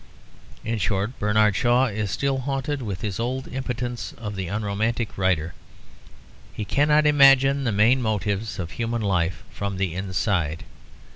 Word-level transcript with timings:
In 0.65 0.79
short, 0.79 1.19
Bernard 1.19 1.55
Shaw 1.55 1.85
is 1.85 2.09
still 2.09 2.39
haunted 2.39 2.81
with 2.81 3.01
his 3.01 3.19
old 3.19 3.47
impotence 3.49 4.13
of 4.17 4.35
the 4.35 4.47
unromantic 4.47 5.15
writer; 5.15 5.53
he 6.51 6.65
cannot 6.65 7.05
imagine 7.05 7.65
the 7.65 7.71
main 7.71 8.01
motives 8.01 8.57
of 8.57 8.71
human 8.71 9.03
life 9.03 9.43
from 9.51 9.77
the 9.77 9.93
inside. 9.93 10.63